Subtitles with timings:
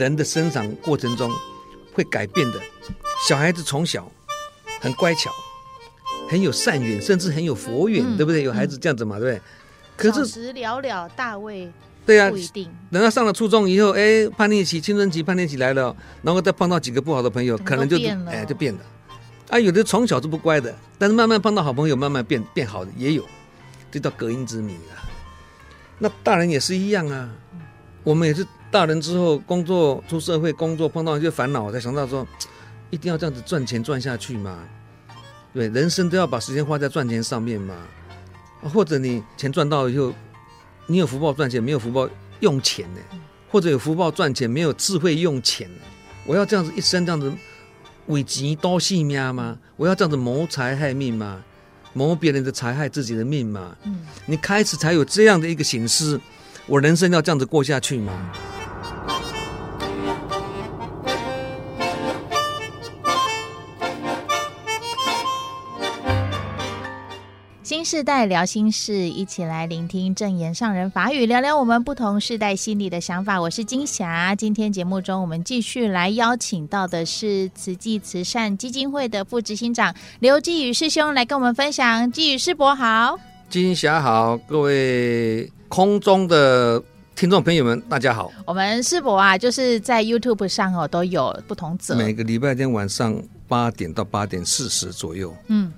[0.00, 1.30] 人的生长过程中
[1.92, 2.60] 会改变的。
[3.28, 4.10] 小孩子从小
[4.80, 5.30] 很乖巧，
[6.28, 8.42] 很有善缘，甚至很有佛缘，嗯、对不对？
[8.42, 9.42] 有孩子这样子嘛，嗯、对不对？
[9.96, 11.70] 可是小时了了，大未
[12.06, 12.70] 对呀、啊，不一定。
[12.90, 18.80] 等到上了初中以后，哎，叛逆期、青春期叛逆期来了，然后再碰到几个不好的朋友，可能就哎就变了。
[19.50, 23.24] 啊，有的从小是不乖的，但是慢慢碰到好朋友，慢慢变变好的也有，
[23.90, 25.04] 这叫隔音之谜啊。
[25.98, 27.28] 那大人也是一样啊，
[28.02, 32.26] 我们也是大人之后工作出社会工作碰到一些烦恼，才想到说，
[32.90, 34.58] 一定要这样子赚钱赚下去嘛。
[35.52, 37.74] 对，人生都要把时间花在赚钱上面嘛。
[38.72, 40.12] 或者你钱赚到以后，
[40.86, 42.08] 你有福报赚钱，没有福报
[42.40, 43.00] 用钱呢？
[43.50, 45.68] 或者有福报赚钱，没有智慧用钱，
[46.24, 47.32] 我要这样子一生这样子。
[48.06, 49.56] 为钱多性命吗？
[49.76, 51.42] 我要这样子谋财害命吗？
[51.92, 53.76] 谋别人的财害自己的命吗？
[53.84, 56.20] 嗯，你开始才有这样的一个形式，
[56.66, 58.32] 我人生要这样子过下去吗？
[67.70, 73.40] 新世代聊心事，一起来聆听正言上人法语，聊聊我们不同世代心里的想法。
[73.40, 82.10] 我是金霞，今天节目中我们继续来邀请到的是慈济慈善基金会的副执行长刘继宇师兄来跟我们分享。
[82.10, 83.16] 继宇师伯好，
[83.48, 86.82] 金霞好，各位空中的
[87.14, 88.32] 听众朋友们，大家好。
[88.44, 95.72] 我们师伯啊，就是在 YouTube 上哦都有不同者，每个礼拜天晚上八点到八点四十左右，嗯，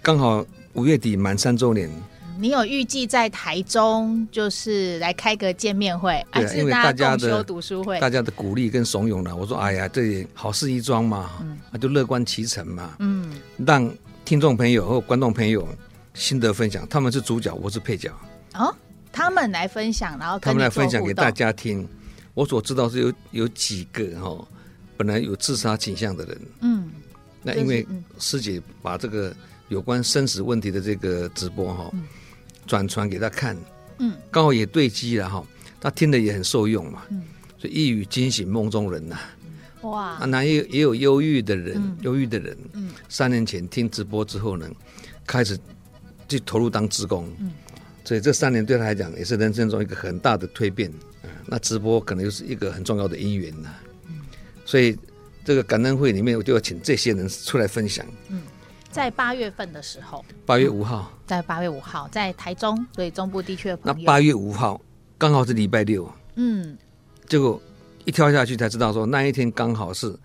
[0.00, 0.42] 刚好。
[0.74, 1.88] 五月底满三周年，
[2.36, 9.34] 你有预计在台中就是来开个见面会，还、啊，因为大家的读书会，大家的鼓励跟怂恿呢。
[9.34, 12.96] 我说，哎呀，这也好事一桩嘛，那、嗯啊、就乐观其成嘛。
[12.98, 13.88] 嗯，让
[14.24, 15.66] 听众朋友和观众朋友
[16.12, 18.10] 心得分享，他们是主角，我是配角。
[18.54, 18.74] 哦，
[19.12, 21.88] 他们来分享，然后他们来分享给大家听。
[22.34, 24.48] 我所知道是有有几个哈、哦，
[24.96, 26.40] 本来有自杀倾向的人。
[26.62, 26.90] 嗯，
[27.44, 27.86] 那因为
[28.18, 29.32] 师姐把这个。
[29.74, 31.90] 有关生死问题的这个直播哈，
[32.64, 33.56] 转传给他看，
[33.98, 35.44] 嗯，刚好也对机了哈，
[35.80, 37.22] 他听的也很受用嘛，嗯，
[37.58, 39.18] 所以一语惊醒梦中人呐，
[39.82, 44.70] 哇，啊，那也也有忧郁的人，忧郁的人，嗯，三年前听直播之后呢，
[45.26, 45.58] 开始
[46.28, 47.50] 就投入当职工，嗯，
[48.04, 50.88] 所以这三年对他来讲也是人生中一个很大的蜕变，
[51.46, 53.70] 那直播可能又是一个很重要的因缘呐，
[54.64, 54.96] 所以
[55.44, 58.40] 这个感恩会里面我就要请这些人出来分享，嗯。
[58.94, 64.80] 在八月份的时候，八月五号，嗯，在八月五号，在台中，所以中部地区的朋友，那八月五号
[65.18, 66.78] 刚好是礼拜六，嗯，
[67.26, 67.60] 结果
[68.04, 70.16] 一跳下去才知道说那一天刚好是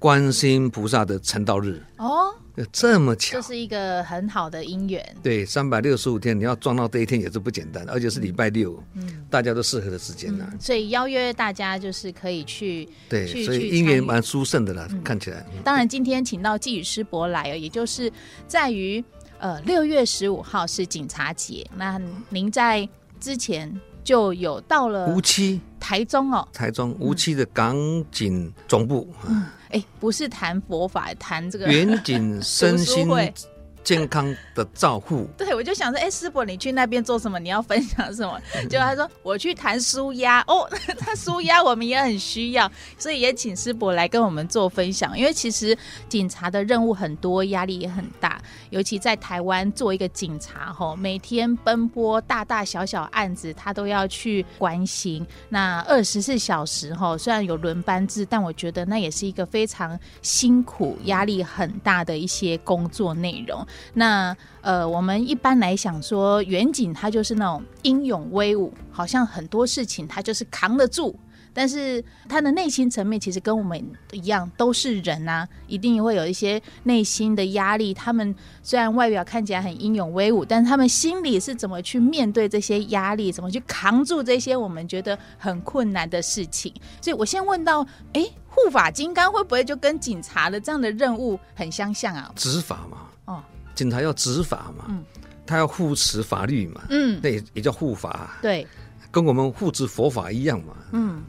[0.00, 1.80] 观世音菩萨的成道日。
[1.98, 2.34] 哦。
[2.72, 5.16] 这么巧，这是一个很好的姻缘。
[5.22, 10.50] 对，三百六十五天，你要撞到这一天也是不简单，而且是礼拜六，嗯，大家都适合的时间呢。
[10.58, 15.44] 所以邀约大家就是可以去，对，所以姻缘蛮殊胜的啦，嗯、看起来。
[15.62, 18.10] 当然，今天请到季宇师伯来哦，也就是
[18.46, 19.04] 在于
[19.38, 22.00] 呃六月十五号是警察节，那
[22.30, 22.88] 您在
[23.20, 27.76] 之前就有到了梧栖台中哦，台中梧栖的港
[28.10, 29.12] 警总部。
[29.28, 33.08] 嗯哎，不是谈佛法，谈这个 远景身心
[33.86, 35.28] 健康的照护。
[35.38, 37.38] 对，我就想说，哎，师伯，你去那边做什么？
[37.38, 38.36] 你要分享什么？
[38.68, 40.42] 结果他说，我去谈舒压。
[40.48, 45.16] 哦， 他舒压我们也很需要，所以也请师伯来跟我们做分享。
[45.16, 55.24] 因为其实警察的任务很多，压力也很大，尤其在台湾做一个警察，吼，每天奔波大大小小案子，他都要去关心。
[55.48, 63.64] 那二十四小时，吼，虽然有轮班制，但我觉得那也是一个非常辛苦、压力很大的一些工作内容。
[63.94, 71.18] 那呃，我们一般来想说，远景他就是那种英勇威武，好像很多事情他就是扛得住。
[71.58, 73.82] 但是他的内心层面其实跟我们
[74.12, 77.94] 一样，都是人啊，一定会有一些内心的压力。
[77.94, 86.70] 他们虽然外表看起来很英勇威武，但是他们心里是怎么去面对这些压力，怎么去扛住这些我们觉得很困难的事情？
[87.00, 87.80] 所以我先问到，
[88.12, 92.30] 哎，护法金刚会不会就跟警察的这样的任务很相像啊？
[92.36, 92.98] 执法嘛，
[93.76, 95.04] 警察要执法嘛，嗯，
[95.46, 98.66] 他要护持法律嘛，嗯，那也也叫护法，对，
[99.12, 101.22] 跟我们护持佛法一样嘛，嗯，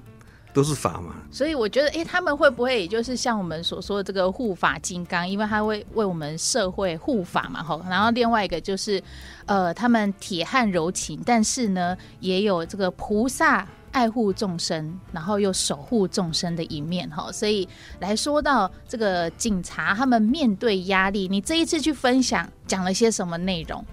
[0.53, 1.13] 都是法嘛。
[1.29, 7.79] 所以我觉得，哎，他们会不会也就是像我们所说的这个护法金刚，因为他会为我们社会护法嘛，哈。
[7.89, 9.03] 然后另外一个就是，
[9.45, 13.67] 呃，他们铁汉柔情，但是呢，也有这个菩萨。
[13.91, 17.67] 爱护众生，然后又守护众生的一面哈，所以
[17.99, 23.83] 来说到这个警察，他们面对压力，你这一次去分享讲了些什么内容？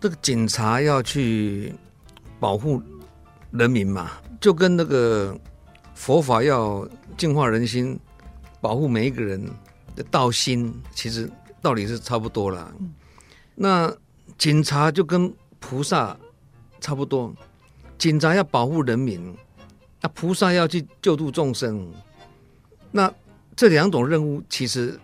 [0.00, 1.74] 这个警察要去
[2.38, 2.80] 保护
[3.50, 5.36] 人民嘛，就跟那个
[5.94, 7.98] 佛法要净化人心，
[8.60, 9.44] 保护每一个人
[9.96, 11.28] 的道心，其实
[11.60, 12.72] 道理是差不多了。
[12.78, 12.94] 嗯、
[13.56, 13.92] 那
[14.36, 16.16] 警察就跟菩萨
[16.80, 17.34] 差不多，
[17.98, 19.34] 警察要保护人民，
[20.00, 21.90] 那菩萨要去救度众生。
[22.92, 23.12] 那
[23.56, 24.98] 这两种任务，其实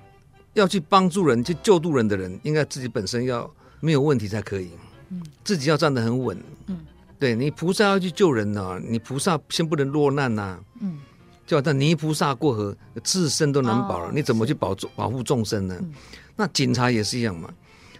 [0.53, 3.51] 要去帮助人、去救度人的人，应该自己本身要
[3.81, 4.71] 没有问题才可以。
[5.11, 6.41] 嗯、自己要站得很稳。
[6.69, 6.81] 嗯，
[7.19, 10.61] 对你菩萨要去救人呢、啊，你菩萨先不能落难呐、啊。
[10.81, 10.99] 嗯，
[11.47, 15.77] 就好像泥菩萨过河，自身都难保了，哦、你怎么去保保护众生呢？
[15.81, 15.93] 嗯、
[16.37, 17.53] 那警察也是一样嘛。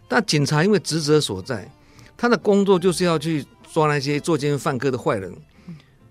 [0.09, 1.71] 但警察因为职责所在，
[2.17, 3.45] 他的工作就是要去
[3.75, 5.35] 抓那些作奸犯科的坏人，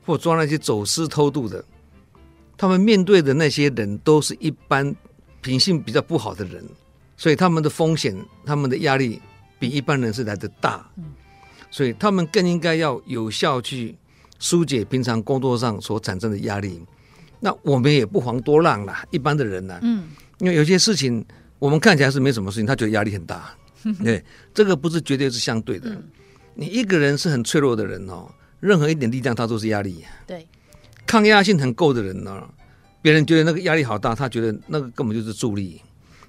[0.05, 1.63] 或抓那些走私偷渡的。
[2.57, 4.93] 他们面对的那些人都是一般
[5.39, 6.61] 品性比较不好的人，
[7.15, 8.13] 所以他们的风险、
[8.45, 9.21] 他们的压力
[9.59, 10.85] 比一般人是来的大。
[11.71, 13.95] 所以他们更应该要有效去
[14.39, 16.83] 疏解平常工作上所产生的压力。
[17.39, 21.25] 那我们也不遑多让啦，一般的人呢，嗯，因为有些事情
[21.59, 23.55] 我们看起来是没什么事情，他觉得压力很大。
[24.03, 24.21] 对，
[24.53, 25.97] 这个不是绝对是相对的。
[26.55, 28.29] 你一个人是很脆弱的人哦，
[28.59, 30.03] 任何一点力量他都是压力。
[30.27, 30.47] 对。
[31.05, 32.47] 抗压性很够的人呢，
[33.01, 35.81] 别人觉得那个压力好大，他觉得那个根本就是助力。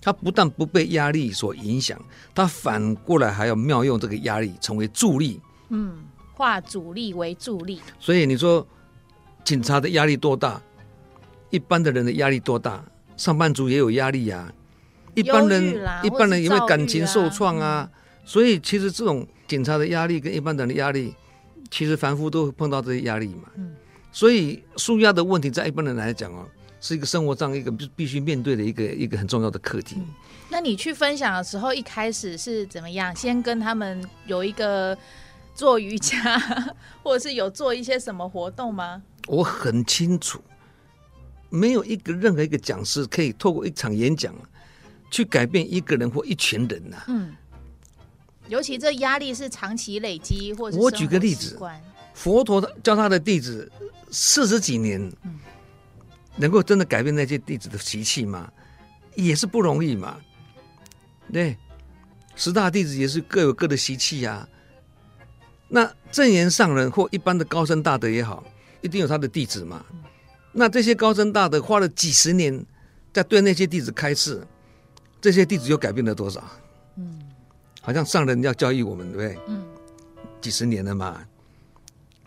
[0.03, 1.99] 他不但不被压力所影响，
[2.35, 5.41] 他反过来还要妙用这个压力成为助力。
[5.71, 6.05] 嗯，
[6.35, 7.81] 化阻力为助力。
[7.99, 8.67] 所以你说
[9.45, 10.61] 警察的压力多大？
[11.51, 12.85] 一般的人的压力多大？
[13.17, 14.53] 上班族也有压力呀、啊。
[15.15, 15.65] 一般人
[16.03, 21.15] 一般人因为感情受创啊，嗯、所以其实这种警察的压力跟一般人的压力，
[21.71, 23.49] 其实凡夫都会碰到这些压力嘛。
[23.57, 23.75] 嗯。
[24.13, 26.47] 所以，舒压的问题，在一般人来讲哦，
[26.81, 29.97] 是一个生活上一个必必须面对的一个一个很重要的课题。
[30.49, 33.13] 那你去分享的时候，一开始是怎么样？
[33.17, 34.97] 先跟他们有一个
[35.53, 36.39] 做瑜伽，
[37.03, 39.03] 或者是有做一些什么活动吗？
[39.27, 40.41] 我很清楚，
[41.51, 44.33] 没有一个任何一个讲师可以透过一场演讲
[45.11, 47.03] 去改变一个人或一群人呐。
[47.09, 47.35] 嗯，
[48.49, 51.59] 尤其这压力是长期累积，或者我举个例子，
[52.13, 53.71] 佛陀教他的弟子。
[54.17, 55.13] 四十几年，
[56.37, 58.49] 能够真的改变那些弟子的习气吗？
[59.17, 60.17] 也是不容易嘛。
[61.33, 61.59] 对，
[62.37, 64.49] 十大弟子也是各有各的习气呀。
[65.67, 68.45] 那正言上人或一般的高僧大德也好，
[68.83, 69.85] 一定有他的弟子嘛。
[70.53, 72.65] 那这些高僧大德花了几十年
[73.13, 74.47] 在对那些弟子开示，
[75.21, 76.41] 这些弟子又改变了多少？
[76.99, 77.21] 嗯，
[77.85, 79.39] 好像上人要教育我们，对不对？
[79.47, 79.63] 嗯，
[80.41, 81.21] 几十年了嘛。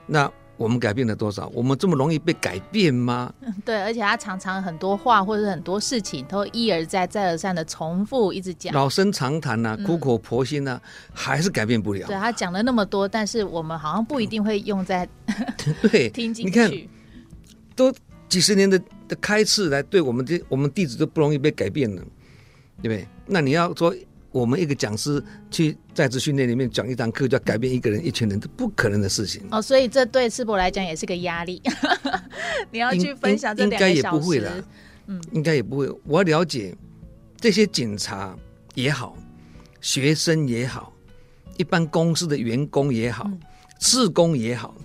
[0.06, 0.32] 那。
[0.60, 1.48] 我们改变了多少？
[1.54, 3.32] 我们这么容易被改变吗？
[3.64, 12.08] 对，而且他常常很多话或者很多事情都一而再、再而三的重复，一直讲老生常谈呐、啊，苦口婆心呐、啊，嗯、还是改变不了。
[12.08, 15.08] 对，他讲了那么多，但是我们好像不一定会用在
[15.92, 16.50] 对 听进去。
[16.50, 16.72] 你看，
[17.76, 17.94] 都
[18.28, 22.02] 几十年的的开示来对我们这我们弟子都不容易被改变了，
[22.82, 23.08] 对不对？
[23.28, 23.96] 那你要说。
[24.38, 29.60] 我们一个讲师去在职训练里面讲一堂课，就要改变一个人、一群人，这不可能的事情哦。
[29.60, 31.60] 所以这对师伯来讲也是个压力。
[32.70, 34.52] 你要去分享这两个小时，应该也不会啦。
[35.08, 35.90] 嗯，应该也不会。
[36.06, 36.76] 我要了解
[37.42, 38.38] 这些警察
[38.76, 39.18] 也好，
[39.82, 40.94] 学生也好，
[41.58, 43.28] 一般公司的员工也好，
[43.80, 44.76] 志工也好，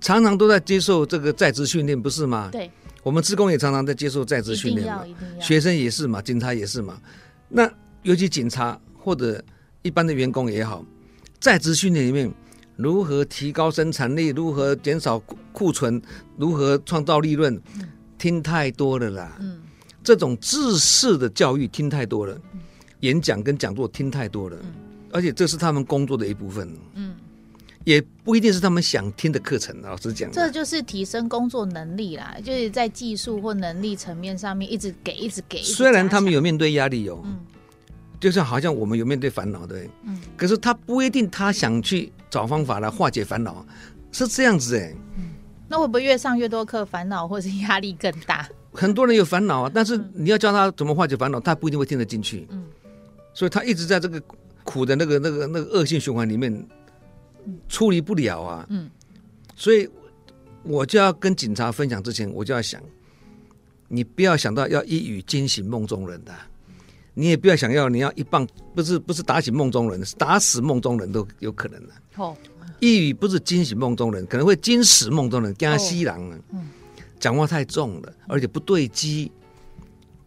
[0.00, 2.48] 常常都在接受这个在职训练，不是吗？
[2.50, 2.68] 对，
[3.04, 5.04] 我们职工也常常在接受在职训练嘛，
[5.40, 7.00] 学生也是嘛，警察也是嘛。
[7.48, 7.70] 那
[8.04, 9.42] 尤其警察或者
[9.82, 10.84] 一般的员工也好，
[11.40, 12.30] 在职训练里面，
[12.76, 15.18] 如何提高生产力，如何减少
[15.52, 16.00] 库存，
[16.36, 19.36] 如何创造利润，嗯、听太多了啦。
[19.40, 19.60] 嗯，
[20.02, 22.60] 这种知识的教育听太多了，嗯、
[23.00, 24.72] 演讲跟讲座听太多了，嗯、
[25.10, 26.70] 而且这是他们工作的一部分。
[26.94, 27.14] 嗯，
[27.84, 29.80] 也不一定是他们想听的课程。
[29.80, 35.62] 老实讲，这就是提升工作能力啦，就是在技术或能力层面上面一直给，一直给。
[35.62, 37.22] 虽然他们有面对压力哦。
[37.24, 37.38] 嗯
[38.20, 43.64] 就像好像我们有面对烦恼，对，嗯，可是他不一定他想去找方法来化解烦恼，
[44.12, 45.32] 是这样子哎，嗯，
[45.68, 48.48] 那会不会越上越多课，烦恼或是压力更大？
[48.72, 52.64] 很多人有烦恼啊，但是你要教他怎么化解烦恼，他不一定会听得进去，嗯，
[53.34, 54.22] 所以他一直在这个
[54.62, 56.66] 苦的那个那个那个恶性循环里面
[57.68, 58.90] 处理不了啊，嗯，
[59.54, 59.88] 所以
[60.62, 62.80] 我就要跟警察分享之前，我就要想，
[63.88, 66.32] 你不要想到要一语惊醒梦中人的。
[67.14, 71.92] 你也不要想要，你要一棒，不是不是打醒梦中人，是打死梦中人都有可能的。
[72.16, 72.36] 哦，
[72.80, 76.36] 一语不是惊醒梦中人，可能会惊死梦中人，惊西郎了。
[76.52, 76.68] 嗯，
[77.20, 79.30] 讲话太重了，而且不对机，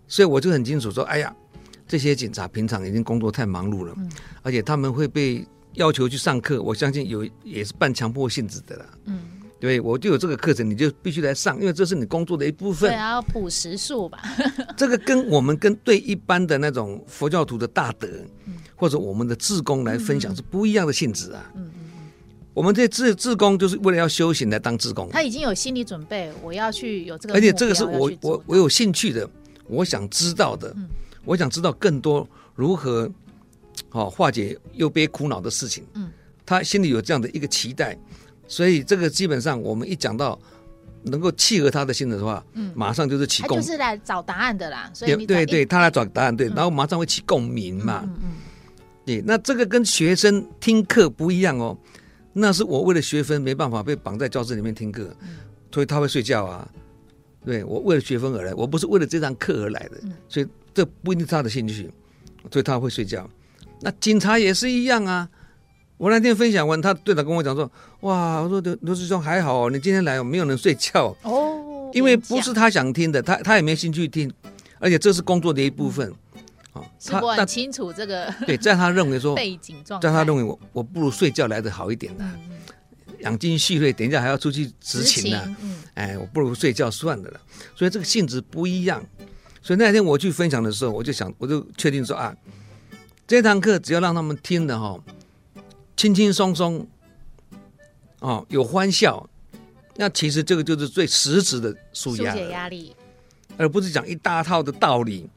[0.07, 1.35] 所以我就很清楚说，哎呀，
[1.87, 4.09] 这些警察平常已经工作太忙碌了，嗯，
[4.41, 8.85] 而且他们会被要求去上课，我相信有也是半强迫性质的啦。
[9.05, 9.19] 嗯，
[9.59, 12.91] 对，我就有这个课程，你就必须来上，因为这是你工作的一部分。
[12.91, 14.19] 对啊，要补时数吧。
[14.77, 18.07] 这个跟我们跟对一般的那种佛教徒的大德，
[18.45, 21.51] 嗯、或者我们的志工来分享是不一样的性质啊。
[21.55, 22.11] 嗯嗯嗯。
[22.53, 25.09] 我们这些志志工就是为了要修行来当志工。
[25.09, 27.33] 他已经有心理准备，我要去有这个。
[27.33, 29.27] 而且这个是我我我有兴趣的，
[29.67, 30.87] 我想知道的，嗯、
[31.25, 33.11] 我想知道更多如何
[33.89, 35.83] 好、哦、化解又悲苦恼的事情。
[35.95, 36.11] 嗯。
[36.45, 37.97] 他心里有这样的一个期待。
[38.47, 40.39] 所以这个基本上，我们一讲到
[41.03, 44.89] 能够契合他的心的话，嗯，马上就是起共，就是来找答案的啦。
[44.93, 48.01] 所以对对对，他来找答案，对，然后马上会起共鸣嘛。
[48.03, 48.29] 嗯嗯。
[49.05, 51.77] 对，那这个跟学生听课不一样哦。
[52.33, 55.15] 那是我为了学分没办法被绑在教室里面听课，
[55.71, 56.67] 所以他会睡觉啊。
[57.45, 61.89] 对，我为了学分而来，我不是为了这堂课而来的，所以这不一定是他的兴趣，
[62.51, 63.29] 所以他会睡觉。
[63.79, 65.29] 那警察也是一样啊。
[65.97, 67.69] 我那天分享完，他队长跟我讲说
[68.01, 74.31] ：“哇，我说刘刘师兄还好哦，你今天来没有人睡觉哦，因为不是他想听的，他他也没兴趣听，
[74.77, 76.13] 而且这是工作的一部分
[76.73, 76.81] 啊。
[77.03, 82.23] 他很清楚这个对，在他认为说背景状态，在他认为我我不如睡觉来的好一点的，
[83.21, 85.57] 养精蓄锐，等一下还要出去执勤呢。
[85.95, 87.39] 哎，我不如睡觉算了了。
[87.75, 89.03] 所以这个性质不一样。
[89.63, 92.35] 所以那天我去分享的时候，我就想，我就确定说啊，
[93.25, 94.95] 这堂课只要让他们听的哈。”
[95.97, 96.87] 轻轻松松，
[98.19, 99.27] 哦，有欢笑，
[99.95, 102.95] 那其实这个就是最实质的舒压，解压力，
[103.57, 105.27] 而不是讲一大套的道理。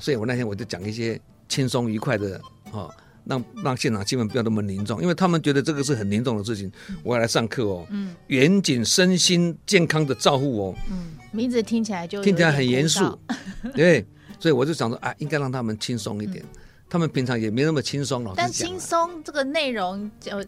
[0.00, 2.40] 所以我那天我就讲一些轻松愉快的，
[2.72, 2.92] 哦，
[3.24, 6.70] 让让现场气氛不要那么凝重，因为他们觉得这个是很凝重的事情。
[7.04, 13.16] 我要来上课哦，嗯，严谨身心健康的照护哦，嗯，名字听起来就听起来很严肃，
[13.72, 14.04] 对，
[14.40, 16.44] 所以我就想说啊，应该让他们轻松一点。
[16.44, 16.58] 嗯
[16.90, 20.44] 他们平常也没那么轻松了，但轻松这个内容就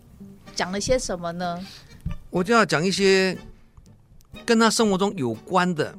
[0.54, 1.60] 讲了些什么呢？
[2.30, 3.36] 我就要讲一些
[4.46, 5.94] 跟他生活中有关的，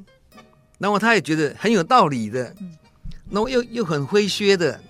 [0.78, 2.54] 然后他也觉得很有道理的，
[3.30, 4.80] 然后又又很诙谐的。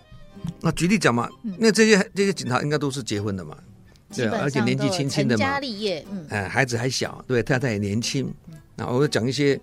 [0.60, 1.28] 那举例讲嘛，
[1.58, 3.56] 那这些这些警察应该都是结婚的嘛，
[4.14, 8.32] 对，而且年纪轻轻的嘛，家立业，嗯，哎，孩子还小，对，太太也年轻，
[8.74, 9.60] 然后我就讲一些。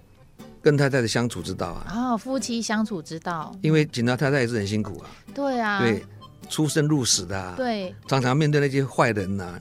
[0.62, 3.56] 跟太太的相处之道啊，啊、哦，夫妻相处之道。
[3.62, 6.04] 因为警察太太也是很辛苦啊，对啊，对，
[6.50, 9.60] 出生入死的啊，对，常常面对那些坏人呐、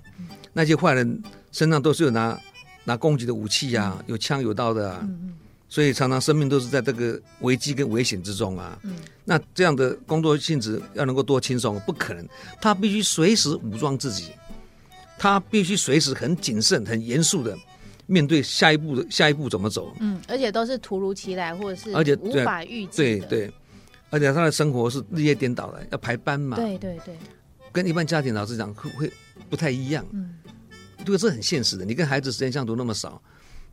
[0.52, 2.38] 那些坏人身上都是有拿
[2.84, 5.34] 拿攻击的武器啊，嗯、有枪有刀的啊，嗯、
[5.68, 8.78] 所以常常生命都是在这个危机跟危险之中啊。
[8.82, 12.26] 嗯，那这样的工作性质要能够多轻松，不可能，
[12.60, 14.32] 他必须随时武装自己，
[15.18, 17.56] 他必须随时很谨慎、很严肃的。
[18.10, 19.94] 面对下一步的下一步怎么走？
[20.00, 22.96] 嗯，而且都是突如其来，或者是而且无法预计。
[22.96, 23.52] 对对，
[24.08, 26.56] 而且他的生活是日夜颠倒的，要排班嘛。
[26.56, 27.14] 对对对，
[27.70, 29.12] 跟一般家庭老师讲会会
[29.50, 30.02] 不太一样。
[30.12, 30.36] 嗯，
[31.04, 31.84] 这个是很现实的。
[31.84, 33.20] 你跟孩子时间相处那么少，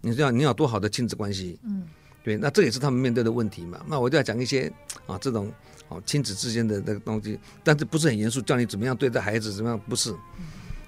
[0.01, 1.57] 你知道你有多好的亲子关系？
[1.63, 1.83] 嗯，
[2.21, 3.79] 对，那这也是他们面对的问题嘛。
[3.87, 4.69] 那我就要讲一些
[5.07, 5.49] 啊这种
[5.87, 10.11] 啊亲子之间的那个东西，但是不是很严肃，教你怎么样对待孩子，怎么样不是？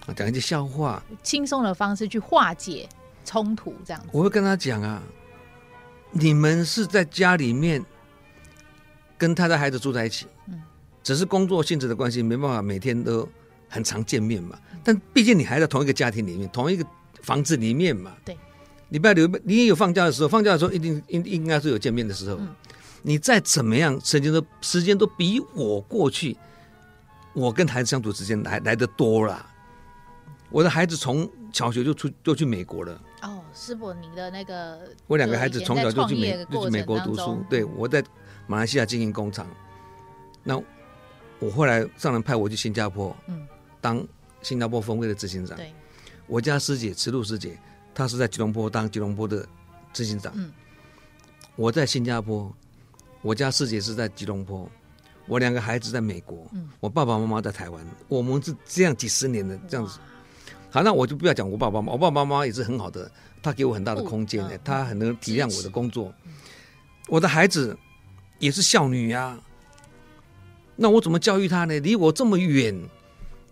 [0.06, 2.88] 啊，讲一些笑话，轻松的方式去化解。
[3.28, 5.04] 冲突这样子，我会跟他讲啊，
[6.12, 7.86] 你们是在家里面
[9.18, 10.62] 跟他的孩子住在一起，嗯，
[11.04, 13.28] 只是工作性质的关系，没办法每天都
[13.68, 14.58] 很常见面嘛。
[14.82, 16.88] 但毕竟你还在同一个家庭里面，同一个
[17.22, 18.14] 房子里面嘛。
[18.24, 18.38] 对，
[18.90, 22.38] 礼拜六你也有放假的时候，放假的时候一定应应该是有见面的时候。
[22.40, 22.48] 嗯，
[23.02, 26.38] 你再怎么样，时间都时间都比我过去，
[27.34, 29.46] 我跟孩子相处时间来来的多了。
[30.50, 33.02] 我的孩子从小学就出就去美国了。
[33.24, 37.44] 哦，师伯，您的那个，我两个孩子从小就去美就去美国读书。
[37.50, 38.04] 对，我在
[38.46, 39.48] 马来西亚经营工厂，
[40.44, 40.62] 那
[41.40, 43.48] 我后来上人派我去新加坡，嗯，
[43.82, 44.06] 当
[44.44, 45.58] 新加坡分会的执行长。
[45.58, 45.74] 对，
[46.28, 47.58] 我家师姐慈露师姐，
[47.96, 49.48] 她是在吉隆坡当吉隆坡的
[49.94, 50.32] 执行长。
[50.36, 50.52] 嗯，
[51.56, 52.56] 我在新加坡，
[53.24, 54.70] 我家师姐是在吉隆坡，
[55.26, 60.00] 我两个孩子在美国，嗯，我爸爸妈妈在台湾，我们是这样几十年的这样子。
[60.70, 63.10] 好，那我就不要讲我爸爸妈妈，我爸爸妈妈也是很好的，
[63.42, 66.14] 他给我很大的空间，他很能体谅我的工作。
[67.08, 67.76] 我的孩子
[68.38, 69.40] 也是孝女呀、啊，
[70.76, 71.80] 那我怎么教育他呢？
[71.80, 72.78] 离我这么远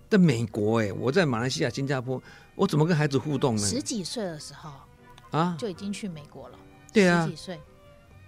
[0.09, 2.21] 的美国，哎，我在马来西亚、新加坡，
[2.53, 3.65] 我怎么跟孩子互动呢？
[3.65, 4.71] 十几岁的时候
[5.31, 6.59] 啊，就已经去美国了。
[6.91, 7.59] 对啊，十几岁。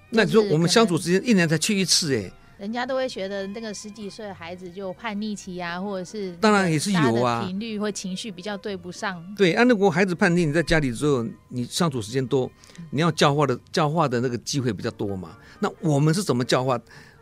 [0.10, 2.32] 那你说我们相处时间一年才去一次，哎。
[2.58, 9.24] 人家都会觉得那个十几岁的孩子就叛逆期啊，或者是当然也是有啊，频率或情绪比较对不上。
[9.36, 12.50] 对，按、啊、如果孩子叛逆，你在家里之后，你相处时间多，
[12.90, 15.38] 你要教化的教化的那个机会比较多嘛。
[15.60, 16.80] 那我们是怎么教化？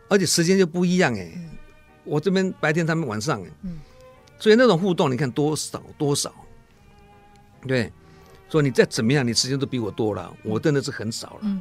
[0.08, 1.50] 而且时间就不一样哎，嗯、
[2.04, 3.78] 我这边白天，他们晚上哎，嗯，
[4.38, 6.32] 所以那种互动，你看多少多少，
[7.66, 7.92] 对，
[8.48, 11.40] 说你再怎么样，你时间都比我多了，我真的是很少了。
[11.42, 11.60] 嗯。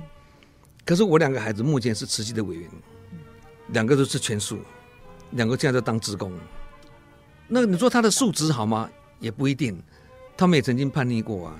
[0.85, 2.69] 可是我两个孩子目前是慈济的委员，
[3.69, 4.59] 两个都是全素，
[5.31, 6.31] 两个现在在当职工。
[7.47, 8.89] 那你说他的素质好吗？
[9.19, 9.81] 也不一定。
[10.37, 11.55] 他们也曾经叛逆过啊，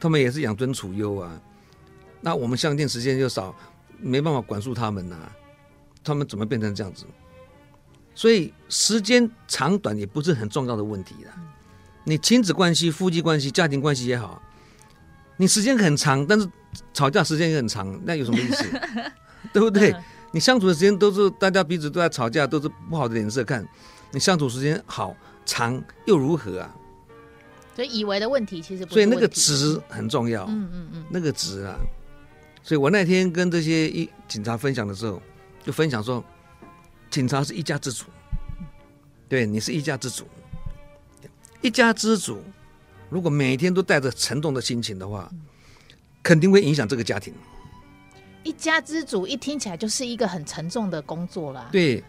[0.00, 1.40] 他们也是养尊处优啊。
[2.20, 3.54] 那我们相见时间又少，
[3.98, 5.32] 没办法管束他们呐、啊。
[6.02, 7.04] 他们怎么变成这样子？
[8.14, 11.32] 所以时间长短也不是很重要的问题啦。
[12.04, 14.42] 你亲子关系、夫妻关系、家庭关系也好，
[15.36, 16.48] 你时间很长，但是
[16.92, 18.64] 吵架时间也很长，那有什么意思？
[19.52, 19.94] 对不对？
[20.32, 23.66] 你相处的时间都是大家彼此都在吵架，都是不好的脸色看。
[24.12, 26.74] 你相处时间好长又如何啊？
[27.74, 30.44] 所以以为的问题其实不是，所以那个值很重要。
[30.46, 31.78] 嗯嗯嗯，那个值啊。
[32.62, 35.20] 所以我那天跟这些一警察分享的时候，
[35.64, 36.22] 就分享说，
[37.10, 38.04] 警察是一家之主。
[39.28, 40.26] 对，你是一家之主。
[41.62, 42.42] 一家之主，
[43.08, 45.30] 如果每天都带着沉重的心情的话，
[46.22, 47.32] 肯定会影响这个家庭。
[48.42, 51.68] 一家之主一听起来就是一个很沉重的工作啦。
[51.72, 52.02] 对。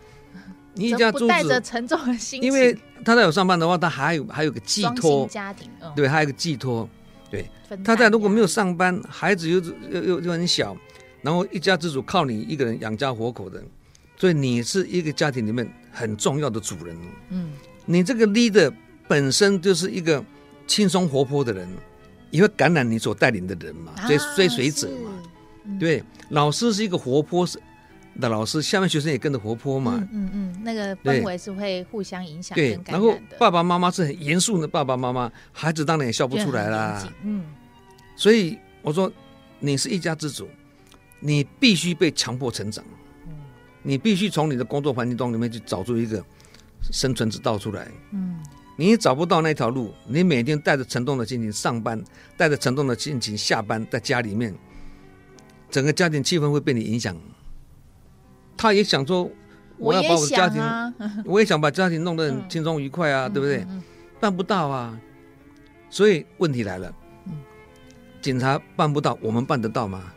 [0.73, 2.73] 你一家带着沉重的心情，因为
[3.03, 6.87] 他在有上班的话，他还有还有个寄托家庭，嗯、对，还有个寄托，
[7.29, 7.45] 对。
[7.83, 9.59] 他在如果没有上班，孩子又
[9.89, 10.73] 又又又很小，
[11.21, 13.61] 然后一家之主靠你一个人养家活口的，
[14.15, 16.97] 所以你是一个家庭里面很重要的主人。
[17.31, 17.51] 嗯，
[17.85, 18.73] 你这个 leader
[19.09, 20.23] 本身就是一个
[20.67, 21.67] 轻松活泼的人，
[22.29, 25.11] 也会感染你所带领的人嘛，追追随者嘛。
[25.63, 27.47] 嗯、对，老师是一个活泼
[28.19, 30.05] 的老师，下面学生也跟着活泼嘛。
[30.11, 32.55] 嗯嗯，那个氛围是会互相影响。
[32.55, 37.07] 对，然后爸爸妈妈是很严肃的爸爸妈妈，孩子当然也笑不出来啦。
[37.23, 37.45] 嗯，
[38.15, 39.11] 所以我说，
[39.59, 40.49] 你是一家之主，
[41.19, 42.83] 你必须被强迫成长。
[43.27, 43.33] 嗯，
[43.81, 46.23] 你必须从你的工作环境中里面去找出一个
[46.91, 47.87] 生存之道出来。
[48.11, 48.39] 嗯，
[48.75, 52.03] 你找不到那条路，你每天带着沉重的心情上班，
[52.35, 54.53] 带着沉重的心情下班，在家里面，
[55.71, 57.15] 整个家庭气氛会被你影响。
[58.57, 59.27] 他也想说，
[59.77, 60.93] 我要把我的家庭，我也，啊、
[61.25, 63.65] 我也想把家庭弄得很轻松愉快啊，嗯、对不对？
[64.19, 64.99] 办不到啊，
[65.89, 66.93] 所以问题来了，
[67.25, 67.33] 嗯、
[68.21, 70.13] 警察办不到，我们办得到吗？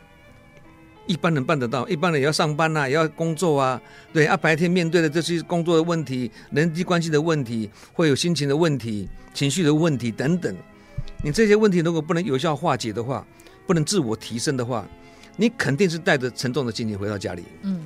[1.07, 10.55] 一般人办得到，一般人也要上班啊，也要工作啊，对啊，白天面对的这些工作的问题、人际关系的问题，会有心情的问题、情绪的问题等等。
[11.23, 13.25] 你这些问题如果不能有效化解的话，
[13.67, 14.87] 不能自我提升的话，
[15.37, 17.43] 你肯定是带着沉重的心情回到家里。
[17.61, 17.85] 嗯。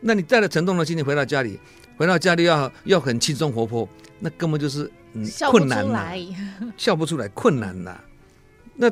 [0.00, 1.58] 那你带着沉重的心情回到家里，
[1.96, 6.10] 回到家里要要很轻松活泼，那根本就是嗯困难呐，
[6.76, 8.00] 笑不出来，困难呐。
[8.74, 8.90] 那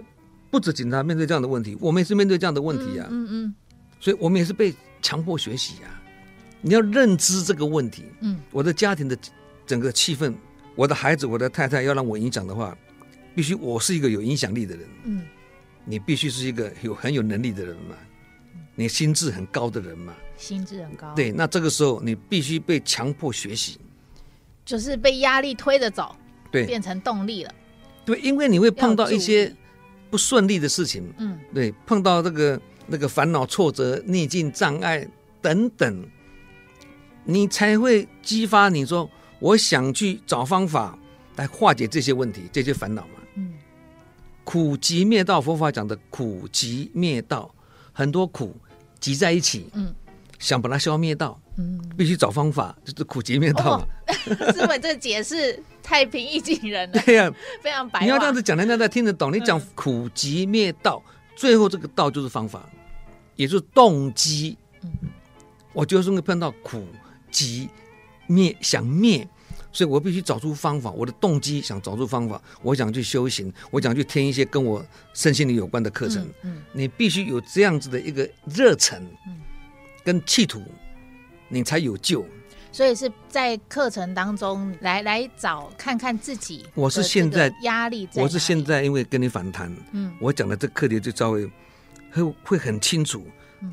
[0.50, 3.06] 不止警察面对这样的问题，我们也是面对这样的问题啊。
[3.10, 3.54] 嗯嗯。
[4.00, 5.88] 所以我们也是被强迫学习啊。
[6.60, 8.04] 你要认知这个问题。
[8.20, 8.38] 嗯。
[8.50, 9.16] 我的家庭的
[9.66, 10.34] 整个气氛，
[10.74, 12.76] 我的孩子，我的太太要让我影响的话，
[13.34, 14.86] 必须我是一个有影响力的人。
[15.04, 15.22] 嗯。
[15.88, 17.96] 你必须是一个有很有能力的人嘛。
[18.74, 20.14] 你心智很高的人嘛。
[20.36, 23.76] 心智很高，对，那这个时候你必须被强迫学习，
[24.64, 26.14] 就是被压力推着走，
[26.52, 27.52] 对，变成动力了，
[28.04, 29.52] 对，因为你会碰到一些
[30.10, 35.04] 不顺利的事情，嗯，对，碰到这个那个烦恼、挫折、逆境、障碍
[35.42, 36.08] 等等，
[37.24, 40.96] 你才会激发你说，我想去找方法
[41.34, 43.17] 来化解这些问题、这些烦恼嘛，嗯，
[44.48, 47.54] 苦集灭道，佛法讲的苦集灭道，
[47.92, 48.56] 很多苦
[48.98, 49.94] 集在一起，嗯。
[50.38, 53.86] 想把它消灭掉，嗯，必须找方法，就是苦集灭道嘛。
[54.54, 56.98] 师父，这解释太平易近人了。
[57.04, 58.00] 对呀、啊，非常白。
[58.00, 59.30] 你要这样子讲，人家才听得懂。
[59.30, 62.66] 你讲苦集灭道，嗯、最后这个道就是方法，
[63.36, 64.56] 也就是动机。
[64.82, 64.90] 嗯，
[65.74, 66.86] 我就是会碰到苦
[67.30, 67.68] 集
[68.28, 69.28] 灭，想灭，
[69.72, 70.90] 所以我必须找出方法。
[70.90, 76.22] 我的动机想找出方法，我想去修行，我想去听一些跟我身心灵有关的课程。
[76.42, 79.02] 嗯，嗯你必须有这样子的一个热忱。
[79.26, 79.40] 嗯。
[80.04, 80.62] 跟企图，
[81.48, 82.24] 你才有救。
[82.72, 86.64] 所以是在课程当中来来找看看自己。
[86.74, 91.50] 我是现在压力，我是现在因为跟你访谈，嗯，我讲的这课题就稍微
[92.10, 93.26] 会会很清楚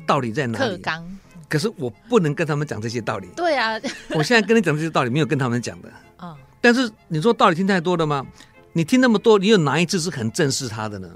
[0.06, 0.72] 道理在哪里。
[0.72, 3.28] 课纲，可是我不能跟他们讲这些道理。
[3.36, 3.78] 对啊，
[4.14, 5.88] 我现在跟你讲这些道理，没有跟他们讲的。
[6.18, 8.26] 哦，但是你说道理听太多了吗？
[8.72, 11.08] 你听那么多，你有哪一次是很正视他的呢？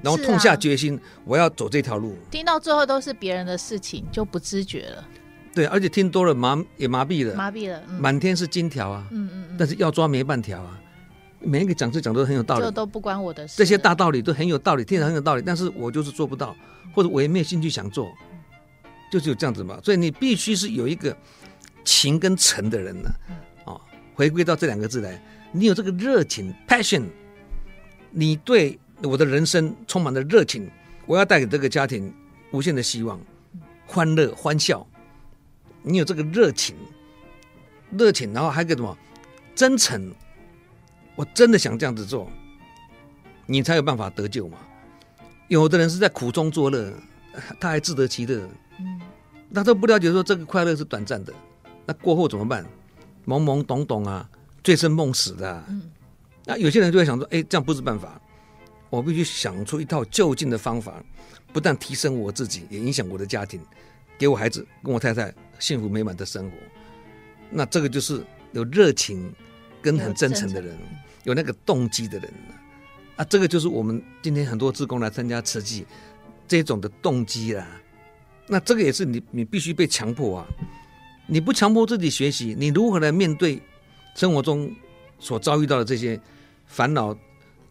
[0.00, 2.16] 然后痛下决心，啊、我要走这条路。
[2.30, 5.04] 听到最后都是别人的事情，就不自觉了。
[5.52, 10.78] 对，而且听多了麻也麻痹了，麻痹了，嗯、满天是金条啊，嗯嗯，嗯但是要抓没半条啊。
[11.40, 13.54] 每一个讲师讲的都很有道理，这都不关我的事。
[13.56, 16.54] 这些大道理都很有道理，听着很有道理，但是我就是做不到，
[16.94, 18.08] 或者我也没有兴趣想做，
[19.10, 19.80] 就是有这样子嘛。
[19.82, 21.16] 所以你必须是有一个
[21.84, 23.32] 情跟诚的人呢、啊，
[23.64, 23.80] 啊、哦，
[24.14, 27.04] 回归到这两个字来，你有这个热情 （passion），
[28.10, 28.78] 你对。
[29.04, 30.68] 我的人生充满了热情，
[31.06, 32.12] 我要带给这个家庭
[32.50, 33.20] 无限的希望、
[33.86, 34.84] 欢乐、欢笑。
[35.84, 36.74] 你有这个热情，
[37.92, 38.98] 热情，然后还有个什么
[39.54, 40.12] 真诚？
[41.14, 42.28] 我真的想这样子做，
[43.46, 44.58] 你才有办法得救嘛。
[45.46, 46.92] 有的人是在苦中作乐，
[47.60, 48.50] 他还自得其乐，
[49.50, 51.32] 嗯，他都不了解说这个快乐是短暂的，
[51.86, 52.64] 那过后怎么办？
[53.26, 54.28] 懵懵懂懂啊，
[54.64, 55.64] 醉生梦死的、啊。
[55.68, 55.90] 嗯，
[56.46, 58.20] 那有些人就会想说，哎，这样不是办法，
[58.88, 61.02] 我必须想出一套就近的方法，
[61.52, 63.60] 不但提升我自己，也影响我的家庭，
[64.16, 66.56] 给我孩子跟我太太幸福美满的生活。
[67.50, 69.30] 那这个就是有热情
[69.82, 70.74] 跟很真诚的人，
[71.24, 72.32] 有，有那个动机的人。
[73.16, 75.84] 啊，这个就是我们今天很多志工来参加慈济
[76.46, 77.66] 这种的动机啦。
[78.48, 80.46] 那这个也是你，你必须被强迫啊！
[81.26, 83.60] 你不强迫自己学习，你如何来面对
[84.14, 84.74] 生活中
[85.18, 86.18] 所遭遇到的这些
[86.66, 87.14] 烦恼、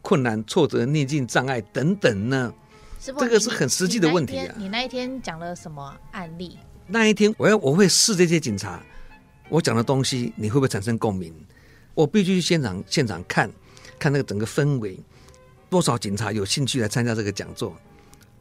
[0.02, 2.54] 困难、挫折、逆境、障碍等等呢？
[3.00, 4.56] 这个是很实际的问题啊！
[4.58, 6.58] 你那一天讲了什么案例？
[6.86, 8.82] 那一天我要我会试这些警察，
[9.50, 11.34] 我讲的东西你会不会产生共鸣？
[11.94, 13.52] 我必须去现场现场看
[13.98, 15.00] 看那个整个氛围。
[15.70, 17.76] 多少警察有兴趣来参加这个讲座？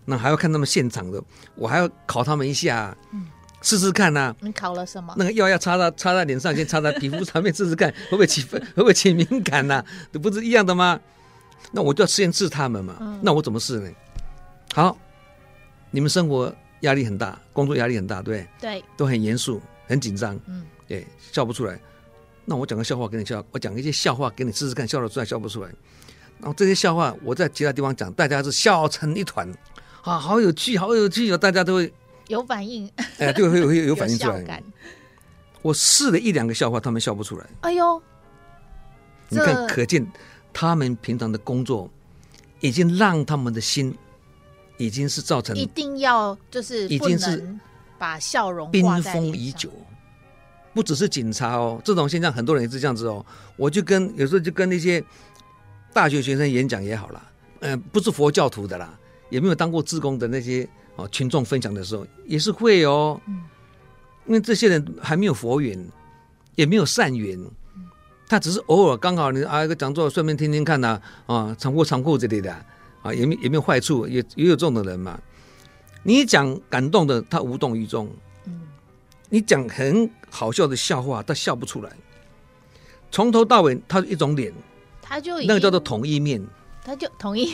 [0.07, 1.23] 那还要看他们现场的，
[1.57, 3.27] 我还要考他们一下，嗯，
[3.61, 4.37] 试试看呐、啊。
[4.41, 5.13] 你考了什么？
[5.19, 9.85] 那个药要擦到擦在脸上，先擦在皮肤上面试试看， 会不会起会不会起敏感呐、啊？
[10.13, 10.99] 这不是一样的吗？
[11.73, 12.97] 那我就要先治他们嘛。
[13.01, 13.91] 嗯、那我怎么试呢？
[14.73, 14.97] 好，
[15.91, 18.71] 你们生活压力很大，工作压力很大，对不对？
[18.81, 20.39] 对，都很严肃，很紧张。
[20.47, 21.81] 嗯，对，笑不出来。
[22.45, 25.69] 那我讲个笑话给你笑，我讲一些笑话给你试试看，笑得出来笑不出来。
[26.39, 29.51] 然后这些笑话我在其他地方讲，大家是笑成一团，
[30.07, 31.37] 啊，好有趣，好有趣哦！
[31.37, 31.93] 大家都会
[32.29, 32.89] 有反应，
[33.19, 34.63] 哎，对，会有会 有反应出来。
[35.63, 37.47] 我试了一两个笑话，他们笑不出来。
[37.63, 38.01] 哎呦，
[39.29, 40.07] 你看，可见
[40.53, 41.91] 他们平常的工作
[42.61, 43.93] 已经让他们的心
[44.77, 47.45] 已经是造成一定要就是已经是
[47.99, 49.73] 把笑容冰封已久。
[50.73, 53.27] 不只是警察哦，这种现象很多人也是这样子哦。
[53.57, 55.03] 我就跟有时候就跟那些。
[55.93, 57.23] 大学学生演讲也好啦，
[57.61, 63.45] 嗯、呃，不是佛教徒的啦，也没有当过志工的那些哦，群众分享的时候也是会哦，嗯，
[64.27, 65.79] 因为这些人还没有佛缘，
[66.55, 67.39] 也没有善缘，
[68.29, 72.53] 他只是偶尔刚好你啊一个讲座顺便听听看呐，啊，长裤长裤之类的，
[73.03, 75.21] 啊，也没也没有坏处，也也有这种的人嘛。
[76.03, 78.09] 你讲感动的，他无动于衷，
[78.47, 78.63] 嗯，
[79.29, 81.91] 你讲很好笑的笑话，他笑不出来，
[83.11, 84.53] 从头到尾他一种脸。
[85.09, 86.45] 他就那个叫做统一面，
[86.87, 87.53] 他就同意。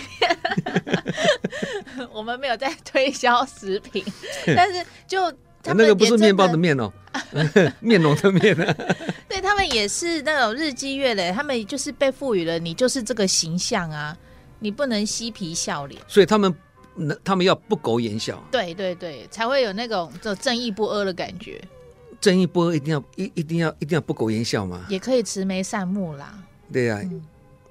[2.13, 4.05] 我们没有在推销食品，
[4.55, 5.31] 但是就
[5.63, 6.93] 他那个不是面包的面哦，
[7.81, 8.77] 面容的面啊。
[9.27, 14.15] 对，他们也是那种日积月累，他们就是被赋予了你就是这个形象啊，
[14.59, 16.55] 你不能嬉皮笑脸，所以他们
[17.25, 21.59] 他们要不苟言笑，对对对，才会有那种就正义不阿的感觉。
[22.21, 24.85] 正义不阿一定要一一定要一定要不苟言笑吗？
[24.91, 26.39] 也可以慈眉善目啦。
[26.71, 27.01] 对呀、啊。
[27.03, 27.25] 嗯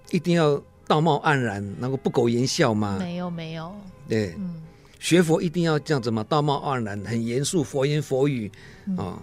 [0.10, 2.98] 一定要道貌岸然，能够不苟言笑吗？
[3.00, 3.74] 没有，没有。
[4.10, 4.62] 对，嗯，
[5.00, 6.22] 学佛一定要这样子嘛？
[6.26, 8.52] 道貌岸然，很严肃，佛言佛语
[8.98, 9.18] 啊、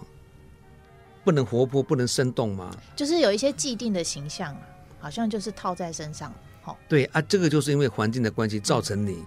[1.22, 2.74] 不能活泼，不能生动吗？
[2.96, 4.56] 就是有一些既定的形象，
[4.98, 6.32] 好像就是套在身上。
[6.62, 9.18] 好、哦，对啊，这个就是因为环境的关系，造成你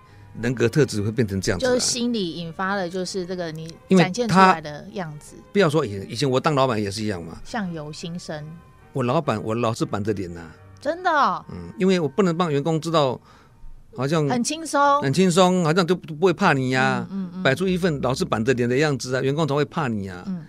[0.42, 5.36] 人格特质会变成这样子、啊，就是心理引发了，就是这个你展现出来的样子。
[5.54, 8.44] 不要说以前，以前我当老板也是一样嘛，相由心生。
[8.94, 10.56] 我老板，我老是板着脸呐、啊。
[10.82, 13.22] 真的、哦，嗯，因为我不能让员工知道，
[13.96, 20.24] 好像很轻松，很轻松，好像就不会怕你呀、啊，嗯嗯，摆、嗯、出一份老是板着脸的样子啊，员工才会怕你啊。
[20.26, 20.44] 嗯，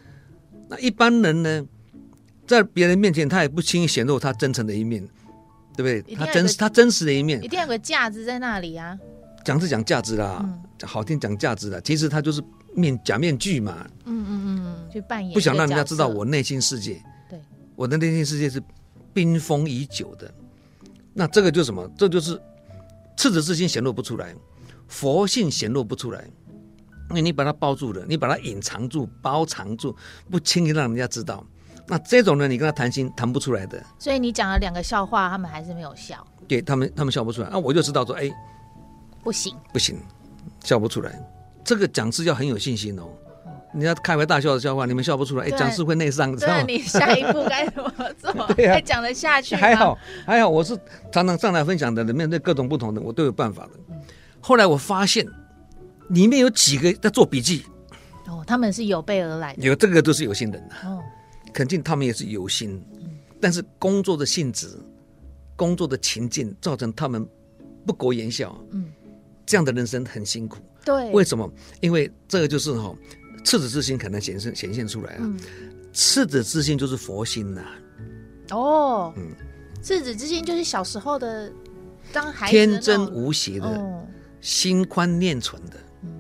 [0.71, 1.66] 那一般人呢，
[2.47, 5.07] 在别人面前，他也不轻易显露他真诚的一面，
[5.77, 6.16] 对不对？
[6.16, 8.99] 他真实，他真实的一面，一定要有个架子在那里啊。
[9.45, 12.42] 讲是讲价值啦，嗯、好听讲价值啦，其实他就是
[12.75, 13.87] 面假面具嘛。
[14.07, 17.03] 嗯嗯嗯，去扮演，不想让人家知道我内心世界。
[17.29, 17.38] 对，
[17.77, 18.62] 我的内心世界是。
[19.12, 20.33] 冰封已久的，
[21.12, 21.88] 那这个就是什么？
[21.96, 22.40] 这就是
[23.16, 24.35] 赤子之心显露不出来，
[24.88, 26.25] 佛性显露不出来，
[27.11, 29.94] 因为你把它包住了，你把它隐藏住、包藏住，
[30.31, 31.44] 不轻易让人家知道。
[31.87, 33.83] 那这种人，你跟他谈心谈不出来的。
[33.98, 36.27] 所以你讲了两个笑话，他们还是没有笑。
[36.46, 37.48] 对他们，他们笑不出来。
[37.51, 38.31] 那我就知道说，哎，
[39.22, 39.98] 不行，不行，
[40.64, 41.12] 笑不出来。
[41.64, 43.09] 这个讲师要很有信心哦。
[43.75, 46.62] 你要开怀大笑的笑话，你们笑不出来，哎，讲师会内伤，知道吗？
[46.62, 48.12] 你下一步该怎么做？
[48.57, 49.55] 对呀、啊，还讲得下去？
[49.55, 50.79] 还好，还好，我是
[51.11, 53.71] 常常上来分享的，面对各种不同的，我都有办法的。
[54.40, 55.27] 后来我发现，
[56.09, 57.64] 里面有几个在做笔记，
[58.27, 61.01] 哦，他们是有备而来的，有这个都是有心人的，哦，
[61.53, 62.83] 肯定他们也是有心，
[63.40, 64.68] 但是工作的性质、
[65.57, 67.27] 工作的情境造成他们
[67.87, 68.87] 不苟言笑，嗯，
[69.47, 70.59] 这样的人生很辛苦。
[70.85, 71.49] 对，为什么？
[71.81, 72.97] 因为这个就是哈、哦，
[73.45, 75.18] 赤子之心可能显现显现出来啊。
[75.21, 75.38] 嗯、
[75.92, 77.71] 赤子之心就是佛心呐、啊。
[78.52, 79.30] 哦，嗯，
[79.82, 81.50] 赤子之心就是小时候的
[82.12, 84.06] 当孩子天真无邪的，哦、
[84.40, 86.10] 心宽念纯的，嗯，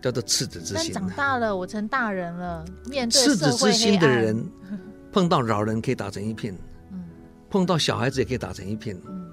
[0.00, 4.48] 叫做赤子之心、长大了，我成大人了，面对赤子之心的人，
[5.12, 6.54] 碰到老人可以打成一片，
[6.92, 7.04] 嗯，
[7.50, 9.30] 碰到小孩子也可以打成一片，嗯，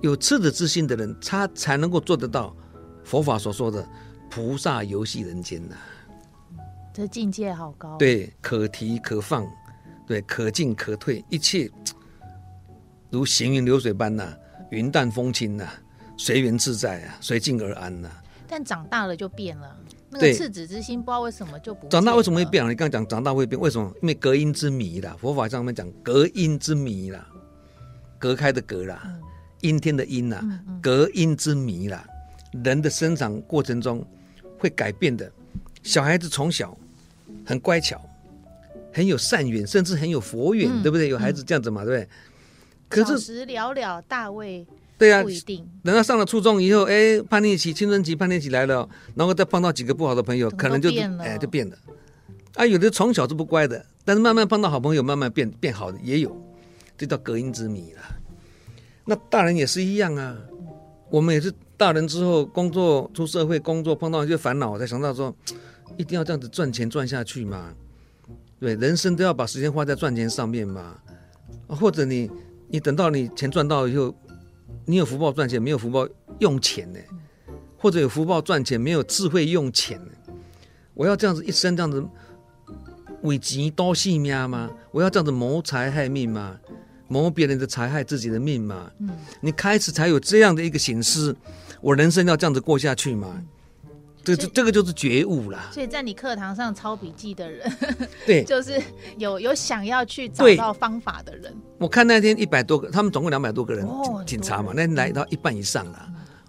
[0.00, 2.54] 有赤子之心的人，他才能够做得到。
[3.04, 3.88] 佛法所说的
[4.28, 6.60] 菩萨游戏人间呐、啊，
[6.92, 7.96] 这境界好高。
[7.96, 9.46] 对，可提可放，
[10.08, 11.70] 对，可进可退，一切
[13.10, 14.38] 如行云流水般呐、啊，
[14.70, 15.74] 云淡风轻呐、啊，
[16.16, 18.22] 随缘自在啊，随境而安呐、啊。
[18.48, 19.76] 但长大了就变了，
[20.08, 21.86] 那个赤子之心不知道为什么就不。
[21.88, 22.70] 长大为什么会变了？
[22.70, 23.92] 你刚刚讲长大会变，为什么？
[24.00, 27.28] 因为隔音之谜啦，佛法上面讲隔音之谜啦，
[28.18, 29.20] 隔开的隔啦，嗯、
[29.60, 32.02] 阴天的阴啦，嗯嗯、隔音之谜啦。
[32.64, 34.02] 人的生长过程中
[34.58, 35.30] 会改变的，
[35.82, 36.74] 小孩子从小
[37.44, 38.00] 很乖巧，
[38.98, 41.08] 很有善缘，甚至很有佛缘，嗯、对不对？
[41.08, 42.08] 有孩子这样子嘛，嗯、对不对？
[42.88, 44.66] 可是小时了了，大未
[44.98, 45.64] 对啊，不一定。
[45.84, 51.78] 等到上了初中以后，哎，叛逆期、青春期叛逆期来了，然后再碰到几个不好的朋友，可能就哎就变了。
[52.54, 56.36] 啊，有的从小就不乖的，但是慢慢碰到好朋友，慢慢变变好的也有，
[56.96, 58.02] 这叫隔音之谜了。
[59.04, 60.36] 那大人也是一样啊，
[61.08, 61.54] 我们也是。
[61.78, 65.32] 大人之后工作出社会工作碰到一些烦恼，我才想到说，
[65.96, 67.72] 一定要这样子赚钱赚下去嘛，
[68.60, 70.96] 对，人生都要把时间花在赚钱上面嘛，
[71.68, 72.30] 或者你
[72.68, 74.14] 你等到你钱赚到以后，
[74.84, 76.08] 你有福报赚钱，没有福报
[76.40, 76.98] 用钱呢，
[77.78, 80.10] 或者有福报赚钱，没有智慧用钱呢，
[80.94, 82.04] 我要这样子一生这样子
[83.22, 84.70] 为钱多性命吗？
[84.90, 86.58] 我要这样子谋财害命吗？
[87.06, 88.90] 谋别人的财害自己的命嘛？
[88.98, 91.34] 嗯，你开始才有这样的一个形式。
[91.80, 93.40] 我人生要这样子过下去吗？
[94.36, 95.70] 这这这个就是觉悟啦。
[95.72, 97.72] 所以在你课堂上抄笔记的人，
[98.26, 98.80] 对，就是
[99.16, 101.54] 有有想要去找到方法的人。
[101.78, 103.88] 我看那天一百多个，他们总共两百多个人，
[104.26, 105.98] 警察嘛，那天来到一半以上了。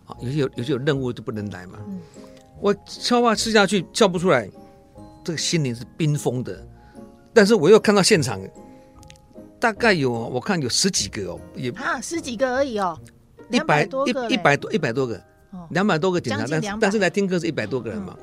[0.06, 1.80] 啊，有些有有些有任务就不能来嘛。
[2.60, 4.50] 我消化吃下去笑不出来，
[5.24, 6.68] 这个心灵是冰封的。
[7.34, 8.42] 但是我又看到现场，
[9.60, 13.00] 大概有我看有十几个哦，也啊十几个而已哦。
[13.52, 15.20] 一百多一一百多一百多个，
[15.72, 18.18] 两百多个警察，但是但是来听课是一百多个人嘛，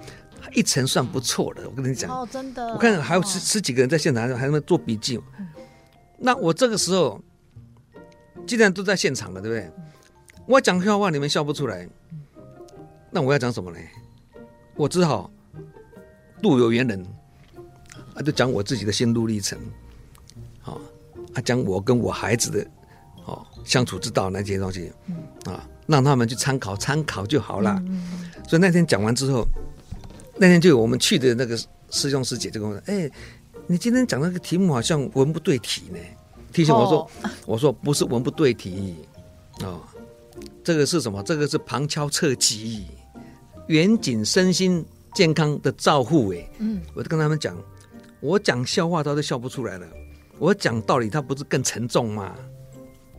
[0.54, 1.68] 一层算不错的。
[1.68, 5.20] 我跟你讲哦，真的，我看还有十十几个人在现场，还在做笔记。
[6.18, 7.20] 那我这个时候
[8.46, 9.70] 既然都在现场了，对不对？
[10.46, 11.88] 我讲笑话你们笑不出来，
[13.10, 13.78] 那我要讲什么呢？
[14.76, 15.30] 我只好
[16.42, 17.04] 路有缘人
[18.14, 19.58] 啊，就讲我自己的心路历程，
[20.62, 20.78] 啊，
[21.34, 22.66] 啊，讲我跟我孩子的。
[23.26, 27.76] 哦，相处之道那些东西，嗯、啊，让他们去参考参考就好了。
[27.86, 29.44] 嗯、所以那天讲完之后，
[30.38, 31.56] 那天就有我们去的那个
[31.90, 33.10] 师兄师姐就跟我说：“哎，
[33.66, 35.98] 你今天讲那个题目好像文不对题呢。”
[36.52, 38.94] 提醒我说：“哦、 我说不是文不对题，
[39.62, 39.80] 哦，
[40.64, 41.22] 这个是什么？
[41.22, 42.86] 这个是旁敲侧击，
[43.66, 44.82] 远景身心
[45.14, 47.54] 健康的照护。”哎，嗯，我就跟他们讲，
[48.20, 49.86] 我讲笑话他都笑不出来了，
[50.38, 52.34] 我讲道理他不是更沉重吗？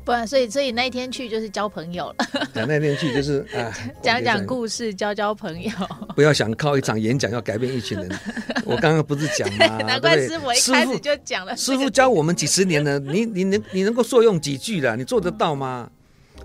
[0.07, 2.15] 不然，所以所以那一天去就是交朋友了。
[2.53, 3.69] 讲那天去就是 啊，
[4.01, 5.69] 讲讲故事，交交朋友。
[6.15, 8.09] 不要想靠一场演讲要改变一群人。
[8.63, 9.65] 我刚刚不是讲吗？
[9.83, 11.57] 难怪师傅一开始就讲了。
[11.57, 14.95] 师傅教我们几十年了，你你能你能够受用几句了？
[14.95, 15.91] 你做得到吗？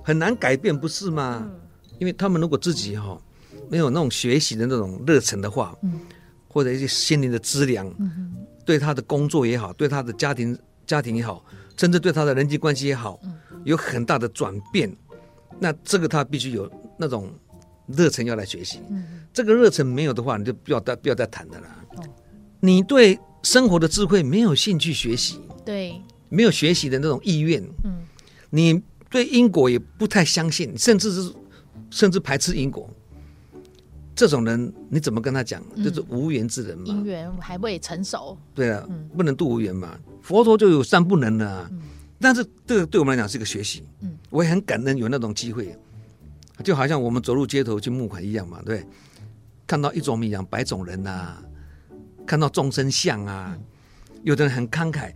[0.03, 1.48] 很难改变，不是吗？
[2.01, 3.16] 因为他们如果自己哈
[3.70, 5.72] 没有那种学习的那种热忱的话，
[6.48, 7.88] 或者一些心灵的资粮，
[8.64, 11.44] 对他的工作也好，对他的家庭家庭也好，
[11.77, 13.20] 甚至对他的人际关系也好。
[13.64, 14.94] 有很大的转变，
[15.59, 17.31] 那这个他必须有那种
[17.87, 18.81] 热忱要来学习。
[18.90, 21.66] 嗯、这个热忱没有的话，你就不要再不要再谈的了。
[21.96, 22.05] 哦、
[22.61, 27.62] 你对生活的智慧没有兴趣学习，对，没有学习的那种意愿。
[27.85, 28.01] 嗯，
[28.51, 31.33] 你对因果也不太相信，甚至是
[31.90, 32.88] 甚至排斥因果。
[34.14, 35.62] 这种人你怎么跟他讲？
[35.75, 36.85] 嗯、就是无缘之人嘛。
[36.87, 38.37] 因缘还未成熟。
[38.55, 39.98] 对啊，嗯、不能度无缘嘛。
[40.20, 41.68] 佛陀就有三不能的、啊。
[41.70, 41.81] 嗯
[42.22, 45.76] 但是这个对我们来讲是一个学习，嗯，我也很感恩有那种机会，
[46.62, 48.87] 就好像我们走入街头去募款一样嘛，对，
[49.66, 51.42] 看到一种米养百种人呐、啊，
[52.24, 53.58] 看到众生相啊，
[54.22, 55.12] 有的人很慷慨，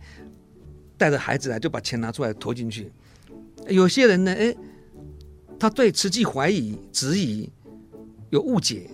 [0.97, 2.91] 带着孩子来就把钱拿出来投进去，
[3.69, 4.53] 有些人呢，哎，
[5.57, 7.49] 他对慈济怀疑、质疑、
[8.31, 8.89] 有误解，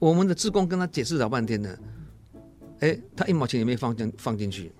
[0.00, 1.78] 我们的志工跟他解释老半天呢，
[2.80, 4.72] 哎，他一毛钱也没放进放进去，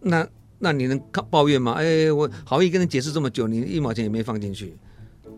[0.00, 0.28] 那。
[0.62, 1.72] 那你能靠抱怨吗？
[1.72, 4.76] 哎，我好意跟你解释这么久，你一毛钱也没放进去，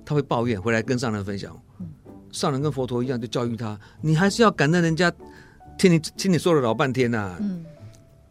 [0.05, 1.57] 他会抱怨，回来跟上人分享。
[2.33, 5.13] 上人跟佛陀一样，就教育他，你还是要感恩人家
[5.79, 7.39] 听你听你说了老半天呐、啊。
[7.41, 7.65] 嗯，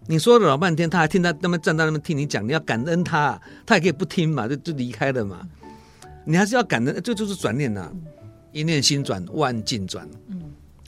[0.08, 5.48] 你说了老半天，他还听他那么站在那边听你讲，你要感恩他，他也可以不听嘛，就就离开了嘛。
[6.26, 7.92] 你还是要感恩，这就是转念呐、啊，
[8.52, 10.06] 一念心转，万境转。
[10.28, 10.42] 嗯。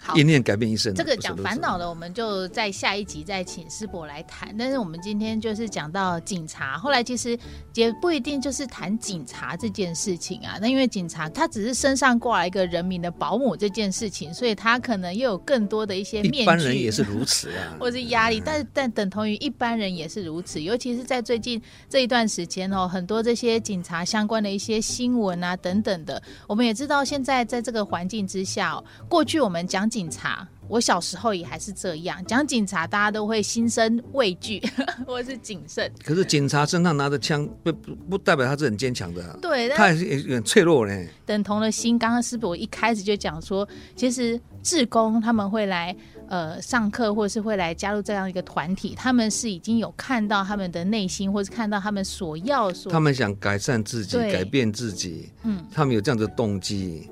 [0.04, 0.94] 好一念改变一生。
[0.94, 4.54] 这个讲烦恼的，我们就在下一集再请师伯来谈。
[4.58, 7.40] 但是我们今天就是讲到警察，后来其实
[7.74, 10.58] 也不一定就是谈警察这件事情啊。
[10.60, 16.42] 那因为警察他只是身上挂了一个人民的保姆这件事情，所以他可能又有更多的一些面具。
[16.42, 20.62] 一般人也是如此啊， 或是压力，但是但等同于一般人也是如此。
[20.62, 29.90] 尤其是在最近这一段时间哦，很多这些警察相关的一些新闻啊等等的，我们也知道现在在这个环境之下，过去我们讲。
[29.94, 34.60] 警察，我小时候也还是这样讲警察，大家都会心生畏惧
[35.06, 35.92] 或是谨慎。
[36.04, 41.06] 可是警察身上拿着枪，不不不代表他是很坚强的，对，他还是很脆弱呢。
[41.28, 45.96] 等同了心，刚刚师伯一开始就讲说，其实志工他们会来
[46.28, 57.08] 呃上课，或者是会来加入这样一个团体，他们是已经有看到他们的内心，或是看到他们所要所，他们想改善自己，改变自己，嗯，他们有这样的动机。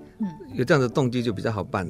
[0.54, 1.88] 有这样的动机就比较好办。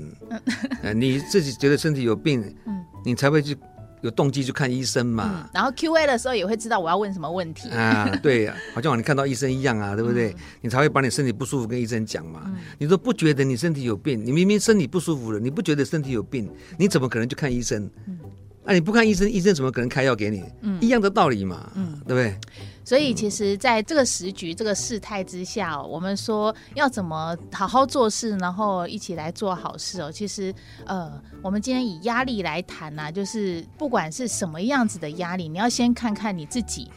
[0.84, 3.58] 嗯， 你自己觉得身体有病，嗯，你才会去
[4.02, 5.44] 有动机去看医生嘛。
[5.46, 8.10] 嗯，然后 Q&A 的时候也会知道我要问什么问题啊。
[8.24, 10.32] 对呀，好像你看到医生一样啊， 对不对？
[10.32, 12.42] 嗯，你才会把你身体不舒服跟医生讲嘛。
[12.46, 17.90] 嗯，你都不觉得你身体有病，你明明身体不舒服了，你不觉得身体有病，你怎么可能去看医生？
[18.08, 18.18] 嗯，
[18.66, 20.44] 啊，你不看医生，医生怎么可能开药给你？
[20.62, 21.70] 嗯，一样的道理嘛。
[21.76, 22.38] 嗯，对不对？
[22.84, 30.12] 所以，其实，在这个时局、这个事态之下，我们说要怎么好好做事，然后一起来做好事哦。
[30.12, 30.54] 其实，
[30.86, 36.90] 呃，我们今天以压力来谈呢，就是不管是什么样子的压力，你要先看看你自己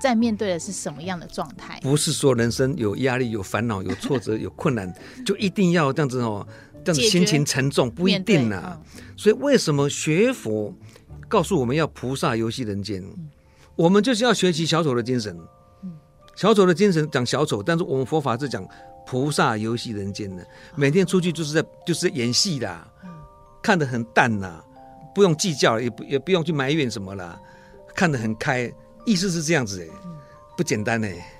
[0.00, 1.80] 在面对的是什么样的状态。
[1.80, 6.46] 不是说人生有压力、有烦恼、有挫折、有困难，就一定要这样子哦，
[6.84, 8.78] 这样子心情沉重，不一定啊。
[8.94, 10.74] 嗯、所以，为什么学佛
[11.26, 13.02] 告诉我们要菩萨游戏人间？
[13.02, 13.30] 嗯
[13.76, 15.38] 我们就是要学习小丑的精神，
[16.34, 18.66] 小丑的精神讲小丑，但是我们佛法是讲
[19.06, 22.88] 菩萨游戏人间的，每天出去就是在就是演戏的，
[23.62, 24.64] 看得很淡呐，
[25.14, 27.38] 不用计较，也不也不用去埋怨什么啦，
[27.94, 28.72] 看得很开，
[29.04, 29.88] 意思是这样子哎，
[30.56, 31.35] 不简单哎。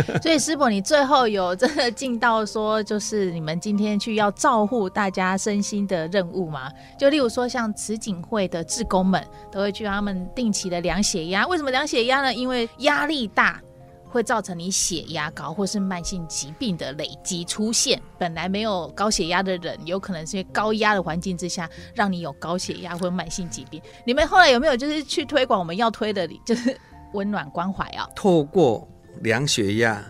[0.22, 6.70] 所以师伯，你最后有真的尽到说，就是你们今天去要照顾大家身心的任务吗？
[6.98, 11.46] 就例如说，像慈济会的志工们都会去他们定期的量血压。
[11.46, 12.32] 为什么量血压呢？
[12.32, 13.60] 因为压力大
[14.08, 18.00] 会造成你血压高，或是慢性疾病的累积出现。
[18.18, 23.80] 本来没有高血压的人，有可能是因为高压的环境之下，让你有高血压或慢性疾病。
[24.04, 26.78] 你们后来有没有就是去推广我们要推的，就是
[27.14, 28.06] 温暖关怀啊？
[28.14, 28.86] 透过。
[29.20, 30.04] 量血压，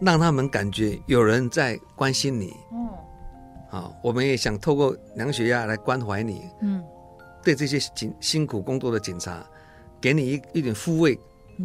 [0.00, 2.52] 让他们感觉有人在关心你。
[2.72, 2.88] 嗯，
[3.70, 6.42] 啊，我们也想透过量血压来关怀你。
[6.60, 6.82] 嗯，
[7.42, 9.46] 对这些警辛苦工作的警察，
[10.00, 11.18] 给你一一点抚慰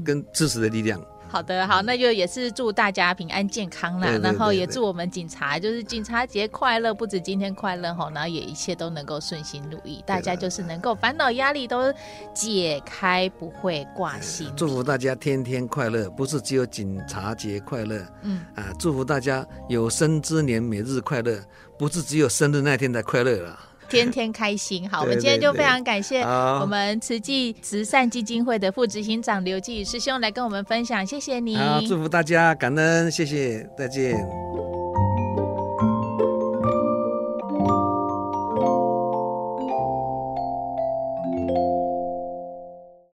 [0.05, 1.03] 跟支持的力量。
[1.31, 11.93] 好的，好，那就也是祝大家平安健康啦，然后也祝我们警察就是警察节快乐，不止今天快乐哈，然后也一切都能够顺心如意，大家就是能够烦恼压力都
[12.33, 14.51] 解开，不会挂心。
[14.57, 21.39] 祝福大家天天快乐，不是只有警察节快乐，嗯啊，祝福大家有生之年每日快乐，
[21.77, 23.57] 不是只有生日那天才快乐了。
[23.91, 34.15] 天天开心，好，我们今天就非常感谢我们慈济慈善基金会的副执行长刘继宇师兄来跟我们分享，谢谢你，好，祝福大家，感恩，谢谢，再见。